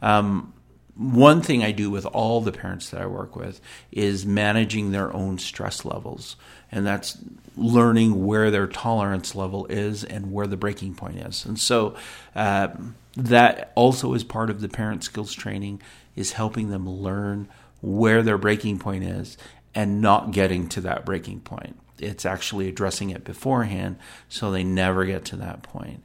Um, 0.00 0.54
one 0.94 1.40
thing 1.40 1.64
I 1.64 1.72
do 1.72 1.90
with 1.90 2.04
all 2.06 2.40
the 2.40 2.52
parents 2.52 2.90
that 2.90 3.00
I 3.00 3.06
work 3.06 3.34
with 3.34 3.60
is 3.90 4.26
managing 4.26 4.92
their 4.92 5.14
own 5.14 5.38
stress 5.38 5.84
levels. 5.84 6.36
And 6.70 6.86
that's 6.86 7.18
learning 7.56 8.26
where 8.26 8.50
their 8.50 8.66
tolerance 8.66 9.34
level 9.34 9.66
is 9.66 10.04
and 10.04 10.32
where 10.32 10.46
the 10.46 10.56
breaking 10.56 10.94
point 10.94 11.18
is. 11.18 11.44
And 11.44 11.58
so 11.58 11.94
uh, 12.34 12.68
that 13.16 13.72
also 13.74 14.14
is 14.14 14.24
part 14.24 14.50
of 14.50 14.60
the 14.60 14.68
parent 14.68 15.04
skills 15.04 15.32
training 15.32 15.80
is 16.14 16.32
helping 16.32 16.70
them 16.70 16.88
learn 16.88 17.48
where 17.80 18.22
their 18.22 18.38
breaking 18.38 18.78
point 18.78 19.04
is 19.04 19.36
and 19.74 20.00
not 20.00 20.30
getting 20.30 20.68
to 20.68 20.80
that 20.82 21.04
breaking 21.06 21.40
point. 21.40 21.78
It's 21.98 22.26
actually 22.26 22.68
addressing 22.68 23.10
it 23.10 23.24
beforehand 23.24 23.96
so 24.28 24.50
they 24.50 24.64
never 24.64 25.04
get 25.04 25.24
to 25.26 25.36
that 25.36 25.62
point. 25.62 26.02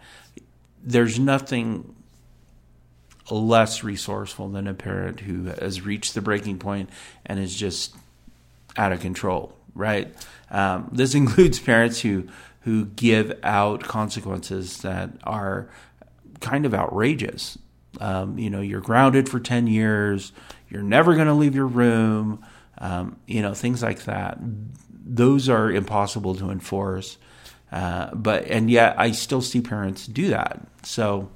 There's 0.81 1.19
nothing 1.19 1.95
less 3.29 3.83
resourceful 3.83 4.49
than 4.49 4.67
a 4.67 4.73
parent 4.73 5.21
who 5.21 5.45
has 5.45 5.81
reached 5.81 6.13
the 6.13 6.21
breaking 6.21 6.59
point 6.59 6.89
and 7.25 7.39
is 7.39 7.55
just 7.55 7.95
out 8.77 8.91
of 8.91 8.99
control, 8.99 9.53
right? 9.75 10.13
Um, 10.49 10.89
this 10.91 11.15
includes 11.15 11.59
parents 11.59 12.01
who 12.01 12.27
who 12.61 12.85
give 12.85 13.39
out 13.43 13.83
consequences 13.83 14.81
that 14.81 15.09
are 15.23 15.69
kind 16.41 16.65
of 16.65 16.73
outrageous. 16.73 17.57
Um, 18.01 18.37
you 18.37 18.49
know, 18.49 18.59
you're 18.59 18.81
grounded 18.81 19.29
for 19.29 19.39
ten 19.39 19.67
years. 19.67 20.31
You're 20.69 20.83
never 20.83 21.15
going 21.15 21.27
to 21.27 21.33
leave 21.33 21.55
your 21.55 21.67
room. 21.67 22.45
Um, 22.79 23.17
you 23.25 23.41
know, 23.41 23.53
things 23.53 23.81
like 23.81 24.03
that. 24.03 24.37
Those 24.91 25.49
are 25.49 25.71
impossible 25.71 26.35
to 26.35 26.51
enforce. 26.51 27.17
Uh, 27.71 28.13
but 28.13 28.45
and 28.45 28.69
yet, 28.69 28.99
I 28.99 29.11
still 29.11 29.41
see 29.41 29.61
parents 29.61 30.05
do 30.05 30.29
that. 30.29 30.59
So 30.83 31.29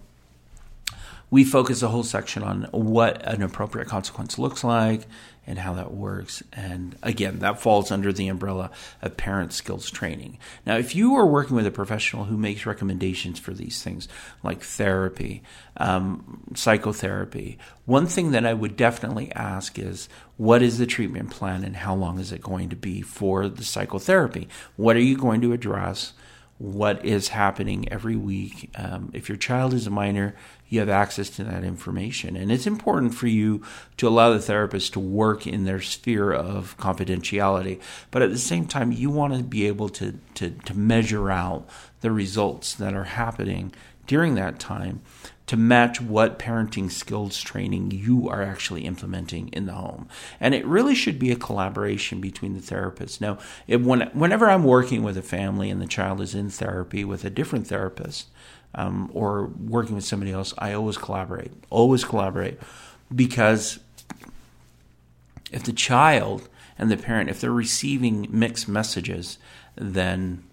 we 1.31 1.45
focus 1.45 1.81
a 1.81 1.87
whole 1.87 2.03
section 2.03 2.43
on 2.43 2.63
what 2.71 3.25
an 3.25 3.41
appropriate 3.41 3.87
consequence 3.87 4.37
looks 4.37 4.65
like 4.65 5.07
and 5.47 5.57
how 5.57 5.73
that 5.73 5.93
works. 5.93 6.43
And 6.51 6.95
again, 7.01 7.39
that 7.39 7.59
falls 7.59 7.89
under 7.89 8.13
the 8.13 8.27
umbrella 8.27 8.69
of 9.01 9.17
parent 9.17 9.53
skills 9.53 9.89
training. 9.89 10.37
Now, 10.65 10.77
if 10.77 10.93
you 10.93 11.15
are 11.15 11.25
working 11.25 11.55
with 11.55 11.65
a 11.65 11.71
professional 11.71 12.25
who 12.25 12.37
makes 12.37 12.65
recommendations 12.65 13.39
for 13.39 13.53
these 13.53 13.81
things, 13.81 14.09
like 14.43 14.61
therapy, 14.61 15.41
um, 15.77 16.43
psychotherapy, 16.53 17.57
one 17.85 18.07
thing 18.07 18.31
that 18.31 18.45
I 18.45 18.53
would 18.53 18.75
definitely 18.75 19.31
ask 19.31 19.79
is 19.79 20.09
what 20.35 20.61
is 20.61 20.77
the 20.77 20.85
treatment 20.85 21.31
plan 21.31 21.63
and 21.63 21.77
how 21.77 21.95
long 21.95 22.19
is 22.19 22.33
it 22.33 22.41
going 22.41 22.69
to 22.69 22.75
be 22.75 23.01
for 23.01 23.47
the 23.47 23.63
psychotherapy? 23.63 24.49
What 24.75 24.97
are 24.97 25.01
you 25.01 25.17
going 25.17 25.39
to 25.41 25.53
address? 25.53 26.11
what 26.61 27.03
is 27.03 27.29
happening 27.29 27.91
every 27.91 28.15
week. 28.15 28.69
Um, 28.75 29.09
if 29.13 29.27
your 29.27 29.37
child 29.37 29.73
is 29.73 29.87
a 29.87 29.89
minor, 29.89 30.35
you 30.71 30.79
have 30.79 30.89
access 30.89 31.29
to 31.29 31.43
that 31.43 31.65
information. 31.65 32.37
And 32.37 32.49
it's 32.49 32.65
important 32.65 33.13
for 33.13 33.27
you 33.27 33.61
to 33.97 34.07
allow 34.07 34.31
the 34.31 34.39
therapist 34.39 34.93
to 34.93 35.01
work 35.01 35.45
in 35.45 35.65
their 35.65 35.81
sphere 35.81 36.31
of 36.31 36.77
confidentiality. 36.77 37.81
But 38.09 38.21
at 38.21 38.31
the 38.31 38.37
same 38.37 38.65
time, 38.65 38.93
you 38.93 39.09
want 39.09 39.33
to 39.35 39.43
be 39.43 39.67
able 39.67 39.89
to, 39.89 40.17
to, 40.35 40.51
to 40.51 40.73
measure 40.73 41.29
out 41.29 41.67
the 41.99 42.09
results 42.09 42.73
that 42.75 42.93
are 42.93 43.03
happening 43.03 43.73
during 44.07 44.35
that 44.35 44.59
time 44.59 45.01
to 45.47 45.57
match 45.57 45.99
what 45.99 46.39
parenting 46.39 46.89
skills 46.89 47.41
training 47.41 47.91
you 47.91 48.29
are 48.29 48.41
actually 48.41 48.85
implementing 48.85 49.49
in 49.49 49.65
the 49.65 49.73
home. 49.73 50.07
And 50.39 50.55
it 50.55 50.65
really 50.65 50.95
should 50.95 51.19
be 51.19 51.31
a 51.31 51.35
collaboration 51.35 52.21
between 52.21 52.53
the 52.53 52.61
therapists. 52.61 53.19
Now, 53.19 53.39
when, 53.67 54.09
whenever 54.13 54.49
I'm 54.49 54.63
working 54.63 55.03
with 55.03 55.17
a 55.17 55.21
family 55.21 55.69
and 55.69 55.81
the 55.81 55.87
child 55.87 56.21
is 56.21 56.33
in 56.33 56.49
therapy 56.49 57.03
with 57.03 57.25
a 57.25 57.29
different 57.29 57.67
therapist 57.67 58.29
um, 58.75 59.09
or 59.13 59.45
working 59.45 59.95
with 59.95 60.05
somebody 60.05 60.31
else, 60.31 60.53
I 60.57 60.73
always 60.73 60.97
collaborate, 60.97 61.51
always 61.69 62.03
collaborate 62.03 62.59
because 63.13 63.79
if 65.51 65.63
the 65.63 65.73
child 65.73 66.47
and 66.77 66.89
the 66.89 66.97
parent, 66.97 67.29
if 67.29 67.41
they're 67.41 67.51
receiving 67.51 68.27
mixed 68.29 68.67
messages, 68.67 69.37
then 69.75 70.43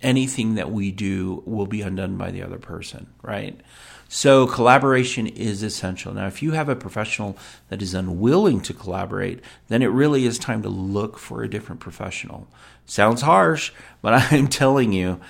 anything 0.00 0.54
that 0.54 0.70
we 0.70 0.90
do 0.90 1.42
will 1.46 1.66
be 1.66 1.82
undone 1.82 2.16
by 2.16 2.30
the 2.30 2.42
other 2.42 2.58
person, 2.58 3.08
right? 3.22 3.60
So 4.08 4.46
collaboration 4.46 5.26
is 5.26 5.62
essential. 5.62 6.14
Now, 6.14 6.26
if 6.26 6.42
you 6.42 6.52
have 6.52 6.68
a 6.68 6.76
professional 6.76 7.36
that 7.68 7.82
is 7.82 7.94
unwilling 7.94 8.60
to 8.60 8.74
collaborate, 8.74 9.40
then 9.68 9.82
it 9.82 9.86
really 9.86 10.24
is 10.26 10.38
time 10.38 10.62
to 10.62 10.68
look 10.68 11.18
for 11.18 11.42
a 11.42 11.50
different 11.50 11.80
professional. 11.80 12.46
Sounds 12.86 13.22
harsh, 13.22 13.72
but 14.02 14.14
I'm 14.32 14.46
telling 14.46 14.92
you, 14.92 15.20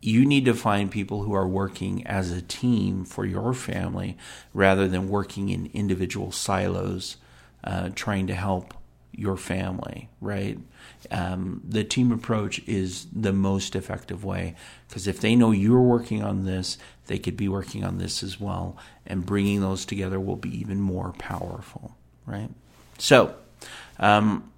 you 0.00 0.24
need 0.24 0.44
to 0.44 0.54
find 0.54 0.90
people 0.90 1.22
who 1.22 1.34
are 1.34 1.46
working 1.46 2.06
as 2.06 2.30
a 2.30 2.42
team 2.42 3.04
for 3.04 3.24
your 3.24 3.52
family 3.52 4.16
rather 4.54 4.86
than 4.86 5.08
working 5.08 5.48
in 5.48 5.70
individual 5.74 6.30
silos, 6.30 7.16
uh, 7.64 7.90
trying 7.94 8.26
to 8.26 8.34
help 8.34 8.74
your 9.12 9.36
family, 9.36 10.08
right? 10.20 10.58
Um, 11.10 11.60
the 11.68 11.82
team 11.82 12.12
approach 12.12 12.60
is 12.68 13.06
the 13.12 13.32
most 13.32 13.74
effective 13.74 14.24
way 14.24 14.54
because 14.86 15.08
if 15.08 15.20
they 15.20 15.34
know 15.34 15.50
you're 15.50 15.82
working 15.82 16.22
on 16.22 16.44
this, 16.44 16.78
they 17.06 17.18
could 17.18 17.36
be 17.36 17.48
working 17.48 17.84
on 17.84 17.98
this 17.98 18.22
as 18.22 18.38
well, 18.38 18.76
and 19.06 19.26
bringing 19.26 19.60
those 19.60 19.84
together 19.84 20.20
will 20.20 20.36
be 20.36 20.56
even 20.56 20.80
more 20.80 21.12
powerful, 21.18 21.96
right? 22.26 22.50
So, 22.98 23.34
um, 23.98 24.52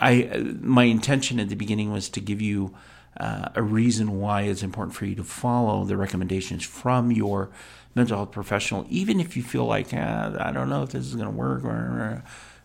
I 0.00 0.54
my 0.60 0.84
intention 0.84 1.40
at 1.40 1.48
the 1.48 1.56
beginning 1.56 1.90
was 1.90 2.08
to 2.10 2.20
give 2.20 2.40
you 2.40 2.74
uh, 3.18 3.48
a 3.54 3.62
reason 3.62 4.20
why 4.20 4.42
it's 4.42 4.62
important 4.62 4.94
for 4.94 5.06
you 5.06 5.14
to 5.16 5.24
follow 5.24 5.84
the 5.84 5.96
recommendations 5.96 6.64
from 6.64 7.10
your 7.10 7.50
mental 7.94 8.16
health 8.16 8.32
professional, 8.32 8.86
even 8.88 9.20
if 9.20 9.36
you 9.36 9.42
feel 9.42 9.64
like 9.64 9.88
ah, 9.92 10.34
I 10.38 10.52
don't 10.52 10.68
know 10.68 10.82
if 10.82 10.90
this 10.90 11.06
is 11.06 11.14
going 11.14 11.30
to 11.30 11.36
work. 11.36 11.64
Or, 11.64 12.22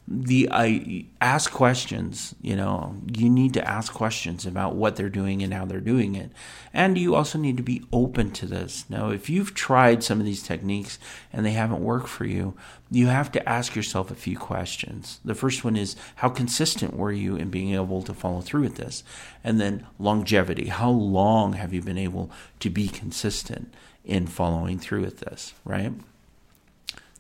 the 0.08 0.50
I 0.52 1.06
ask 1.22 1.52
questions. 1.52 2.36
You 2.42 2.56
know, 2.56 2.96
you 3.16 3.30
need 3.30 3.54
to 3.54 3.68
ask 3.68 3.94
questions 3.94 4.46
about 4.46 4.76
what 4.76 4.96
they're 4.96 5.10
doing 5.10 5.42
and 5.42 5.54
how 5.54 5.66
they're 5.66 5.80
doing 5.80 6.16
it, 6.16 6.32
and 6.74 6.98
you 6.98 7.16
also 7.16 7.38
need 7.38 7.58
to 7.58 7.64
be 7.64 7.84
open 7.94 8.32
to 8.32 8.46
this. 8.46 8.86
Now, 8.90 9.12
if 9.12 9.30
you've 9.30 9.54
tried 9.54 10.04
some 10.04 10.20
of 10.20 10.26
these 10.26 10.44
techniques 10.44 11.00
and 11.32 11.46
they 11.46 11.52
haven't 11.52 11.84
worked 11.84 12.10
for 12.10 12.26
you, 12.26 12.54
you 12.92 13.08
have 13.08 13.32
to 13.32 13.50
ask 13.50 13.76
yourself 13.76 14.12
a 14.12 14.16
few 14.16 14.38
questions. 14.38 15.20
The 15.24 15.36
first 15.36 15.64
one 15.64 15.78
is 15.78 15.96
how 16.16 16.30
consistent 16.30 16.96
were 16.96 17.12
you 17.12 17.36
in 17.36 17.50
being 17.50 17.74
able 17.74 18.02
to 18.04 18.14
follow 18.14 18.42
through 18.42 18.64
with 18.64 18.76
this, 18.76 19.04
and 19.44 19.60
then 19.60 19.86
longevity. 20.00 20.68
How 20.68 20.90
long 20.90 21.54
have 21.54 21.74
you 21.74 21.82
been 21.82 21.98
able 21.98 22.30
to 22.60 22.70
be 22.70 22.90
consistent 22.90 23.74
in 24.04 24.28
following 24.28 24.80
through 24.80 25.02
with 25.02 25.22
this? 25.22 25.54
Right 25.64 25.94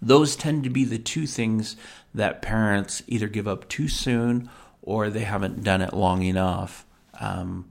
those 0.04 0.36
tend 0.36 0.64
to 0.66 0.70
be 0.70 0.84
the 0.84 0.98
two 0.98 1.26
things 1.26 1.78
that 2.14 2.42
parents 2.42 3.02
either 3.08 3.28
give 3.28 3.48
up 3.48 3.68
too 3.70 3.88
soon 3.88 4.50
or 4.82 5.10
they 5.10 5.22
haven't 5.22 5.64
done 5.64 5.82
it 5.82 5.94
long 5.94 6.24
enough 6.24 6.86
um, 7.20 7.70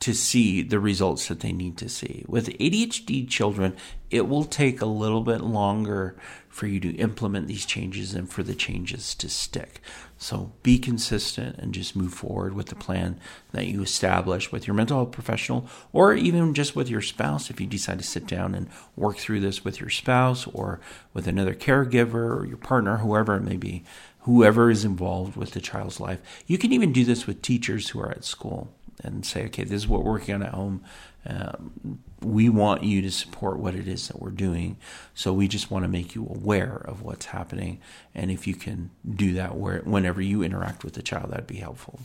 to 0.00 0.14
see 0.14 0.62
the 0.62 0.80
results 0.80 1.28
that 1.28 1.40
they 1.40 1.52
need 1.52 1.76
to 1.78 1.88
see. 1.88 2.24
With 2.26 2.48
ADHD 2.58 3.28
children, 3.28 3.76
it 4.14 4.28
will 4.28 4.44
take 4.44 4.80
a 4.80 4.86
little 4.86 5.22
bit 5.22 5.40
longer 5.40 6.14
for 6.48 6.68
you 6.68 6.78
to 6.78 6.94
implement 6.98 7.48
these 7.48 7.66
changes 7.66 8.14
and 8.14 8.30
for 8.30 8.44
the 8.44 8.54
changes 8.54 9.12
to 9.16 9.28
stick. 9.28 9.80
So 10.18 10.52
be 10.62 10.78
consistent 10.78 11.58
and 11.58 11.74
just 11.74 11.96
move 11.96 12.14
forward 12.14 12.54
with 12.54 12.66
the 12.66 12.76
plan 12.76 13.18
that 13.50 13.66
you 13.66 13.82
establish 13.82 14.52
with 14.52 14.68
your 14.68 14.74
mental 14.74 14.98
health 14.98 15.10
professional 15.10 15.68
or 15.92 16.14
even 16.14 16.54
just 16.54 16.76
with 16.76 16.88
your 16.88 17.02
spouse 17.02 17.50
if 17.50 17.60
you 17.60 17.66
decide 17.66 17.98
to 17.98 18.04
sit 18.04 18.28
down 18.28 18.54
and 18.54 18.68
work 18.94 19.16
through 19.16 19.40
this 19.40 19.64
with 19.64 19.80
your 19.80 19.90
spouse 19.90 20.46
or 20.46 20.78
with 21.12 21.26
another 21.26 21.52
caregiver 21.52 22.38
or 22.38 22.46
your 22.46 22.56
partner, 22.56 22.98
whoever 22.98 23.34
it 23.34 23.42
may 23.42 23.56
be, 23.56 23.82
whoever 24.20 24.70
is 24.70 24.84
involved 24.84 25.34
with 25.34 25.50
the 25.50 25.60
child's 25.60 25.98
life. 25.98 26.20
You 26.46 26.56
can 26.56 26.72
even 26.72 26.92
do 26.92 27.04
this 27.04 27.26
with 27.26 27.42
teachers 27.42 27.88
who 27.88 27.98
are 27.98 28.12
at 28.12 28.24
school 28.24 28.72
and 29.02 29.26
say, 29.26 29.46
okay, 29.46 29.64
this 29.64 29.82
is 29.82 29.88
what 29.88 30.04
we're 30.04 30.12
working 30.12 30.36
on 30.36 30.44
at 30.44 30.54
home. 30.54 30.84
Um, 31.26 32.00
we 32.20 32.48
want 32.48 32.82
you 32.82 33.02
to 33.02 33.10
support 33.10 33.58
what 33.58 33.74
it 33.74 33.88
is 33.88 34.08
that 34.08 34.20
we're 34.20 34.30
doing. 34.30 34.76
So 35.14 35.32
we 35.32 35.48
just 35.48 35.70
want 35.70 35.84
to 35.84 35.88
make 35.88 36.14
you 36.14 36.26
aware 36.26 36.82
of 36.84 37.02
what's 37.02 37.26
happening. 37.26 37.80
And 38.14 38.30
if 38.30 38.46
you 38.46 38.54
can 38.54 38.90
do 39.08 39.34
that 39.34 39.56
where, 39.56 39.80
whenever 39.80 40.20
you 40.20 40.42
interact 40.42 40.84
with 40.84 40.94
the 40.94 41.02
child, 41.02 41.30
that'd 41.30 41.46
be 41.46 41.56
helpful. 41.56 42.00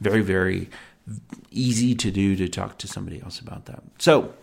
Very, 0.00 0.22
very 0.22 0.68
easy 1.50 1.94
to 1.94 2.10
do 2.10 2.36
to 2.36 2.48
talk 2.48 2.78
to 2.78 2.88
somebody 2.88 3.20
else 3.22 3.38
about 3.40 3.66
that. 3.66 3.82
So 3.98 4.34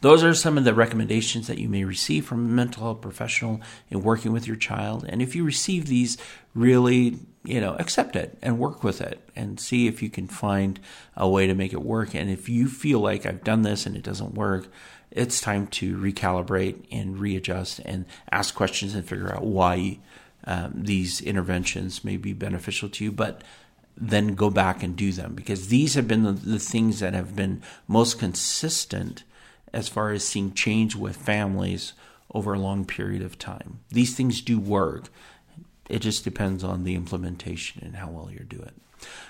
those 0.00 0.22
are 0.22 0.34
some 0.34 0.58
of 0.58 0.64
the 0.64 0.74
recommendations 0.74 1.46
that 1.46 1.58
you 1.58 1.68
may 1.68 1.84
receive 1.84 2.26
from 2.26 2.44
a 2.44 2.48
mental 2.48 2.82
health 2.82 3.00
professional 3.00 3.60
in 3.90 4.02
working 4.02 4.32
with 4.32 4.46
your 4.46 4.56
child. 4.56 5.04
And 5.08 5.22
if 5.22 5.34
you 5.34 5.44
receive 5.44 5.86
these, 5.86 6.18
really, 6.54 7.18
you 7.44 7.60
know, 7.60 7.76
accept 7.78 8.16
it 8.16 8.38
and 8.42 8.58
work 8.58 8.82
with 8.82 9.00
it 9.00 9.20
and 9.36 9.60
see 9.60 9.86
if 9.86 10.02
you 10.02 10.08
can 10.08 10.26
find 10.26 10.80
a 11.16 11.28
way 11.28 11.46
to 11.46 11.54
make 11.54 11.72
it 11.72 11.82
work. 11.82 12.14
And 12.14 12.30
if 12.30 12.48
you 12.48 12.68
feel 12.68 13.00
like 13.00 13.26
I've 13.26 13.44
done 13.44 13.62
this 13.62 13.84
and 13.84 13.96
it 13.96 14.02
doesn't 14.02 14.34
work, 14.34 14.66
it's 15.10 15.40
time 15.40 15.66
to 15.68 15.96
recalibrate 15.96 16.86
and 16.90 17.18
readjust 17.18 17.80
and 17.80 18.06
ask 18.32 18.54
questions 18.54 18.94
and 18.94 19.06
figure 19.06 19.32
out 19.32 19.44
why 19.44 19.98
um, 20.44 20.72
these 20.74 21.20
interventions 21.20 22.02
may 22.02 22.16
be 22.16 22.32
beneficial 22.32 22.88
to 22.88 23.04
you. 23.04 23.12
But 23.12 23.42
then 23.96 24.34
go 24.34 24.50
back 24.50 24.82
and 24.82 24.96
do 24.96 25.12
them 25.12 25.34
because 25.34 25.68
these 25.68 25.94
have 25.94 26.08
been 26.08 26.24
the, 26.24 26.32
the 26.32 26.58
things 26.58 27.00
that 27.00 27.14
have 27.14 27.36
been 27.36 27.62
most 27.86 28.18
consistent 28.18 29.22
as 29.72 29.88
far 29.88 30.10
as 30.10 30.26
seeing 30.26 30.52
change 30.52 30.96
with 30.96 31.16
families 31.16 31.92
over 32.32 32.54
a 32.54 32.58
long 32.58 32.84
period 32.84 33.22
of 33.22 33.38
time. 33.38 33.80
These 33.90 34.16
things 34.16 34.40
do 34.40 34.58
work. 34.58 35.04
It 35.88 36.00
just 36.00 36.24
depends 36.24 36.64
on 36.64 36.84
the 36.84 36.94
implementation 36.94 37.82
and 37.84 37.96
how 37.96 38.10
well 38.10 38.30
you're 38.30 38.44
doing. 38.44 38.72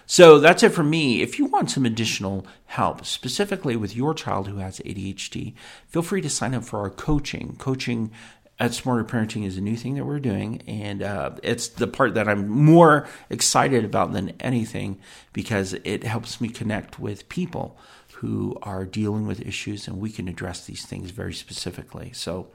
So 0.07 0.39
that's 0.39 0.63
it 0.63 0.71
for 0.71 0.85
me. 0.85 1.23
If 1.23 1.39
you 1.39 1.47
want 1.47 1.71
some 1.71 1.87
additional 1.87 2.47
help, 2.67 3.05
specifically 3.05 3.77
with 3.77 3.97
your 3.97 4.15
child 4.15 4.49
who 4.49 4.59
has 4.59 4.79
ADHD, 4.81 5.55
feel 5.89 6.03
free 6.03 6.21
to 6.21 6.31
sign 6.31 6.55
up 6.55 6.65
for 6.65 6.81
our 6.81 6.91
coaching. 6.91 7.57
Coaching 7.59 8.11
at 8.59 8.73
Smarter 8.73 9.05
Parenting 9.05 9.45
is 9.45 9.57
a 9.57 9.61
new 9.61 9.77
thing 9.77 9.95
that 9.97 10.05
we're 10.05 10.21
doing, 10.21 10.63
and 10.69 11.03
uh, 11.03 11.33
it's 11.43 11.69
the 11.69 11.89
part 11.89 12.15
that 12.15 12.29
I'm 12.29 12.49
more 12.49 13.09
excited 13.29 13.85
about 13.85 14.13
than 14.13 14.35
anything 14.41 15.01
because 15.33 15.73
it 15.85 16.05
helps 16.05 16.41
me 16.41 16.49
connect 16.49 17.01
with 17.01 17.29
people 17.29 17.77
who 18.19 18.57
are 18.63 18.85
dealing 18.85 19.27
with 19.27 19.41
issues, 19.41 19.89
and 19.89 19.99
we 19.99 20.11
can 20.11 20.29
address 20.29 20.67
these 20.67 20.87
things 20.87 21.11
very 21.11 21.35
specifically. 21.35 22.13
So, 22.15 22.49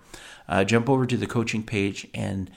uh, 0.48 0.64
jump 0.64 0.90
over 0.90 1.06
to 1.06 1.18
the 1.18 1.28
coaching 1.28 1.64
page 1.64 2.08
and 2.14 2.50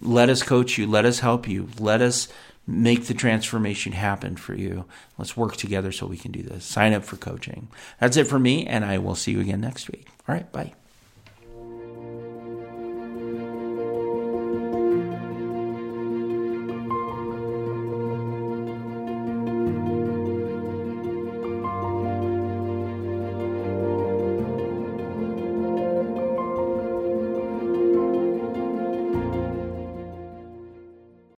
let 0.00 0.28
us 0.28 0.42
coach 0.42 0.78
you, 0.78 0.86
let 0.86 1.04
us 1.04 1.20
help 1.20 1.48
you, 1.48 1.68
let 1.78 2.00
us 2.00 2.28
make 2.66 3.06
the 3.06 3.14
transformation 3.14 3.92
happen 3.92 4.36
for 4.36 4.54
you. 4.54 4.84
Let's 5.16 5.36
work 5.36 5.56
together 5.56 5.90
so 5.90 6.06
we 6.06 6.18
can 6.18 6.32
do 6.32 6.42
this. 6.42 6.64
Sign 6.64 6.92
up 6.92 7.04
for 7.04 7.16
coaching. 7.16 7.68
That's 7.98 8.16
it 8.16 8.26
for 8.26 8.38
me, 8.38 8.66
and 8.66 8.84
I 8.84 8.98
will 8.98 9.14
see 9.14 9.32
you 9.32 9.40
again 9.40 9.60
next 9.60 9.90
week. 9.90 10.06
All 10.28 10.34
right, 10.34 10.50
bye. 10.52 10.74